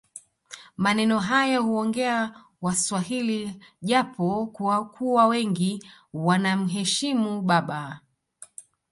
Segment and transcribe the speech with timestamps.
[0.77, 4.47] Maneno haya huongea waswahili japo
[4.93, 7.99] kuwa wengi wanamheshimu baba